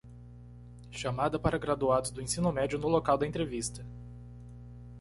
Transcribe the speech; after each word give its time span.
Chamada 0.89 1.37
para 1.37 1.59
graduados 1.59 2.09
do 2.09 2.23
ensino 2.23 2.51
médio 2.51 2.79
no 2.79 2.87
local 2.87 3.19
da 3.19 3.27
entrevista 3.27 3.85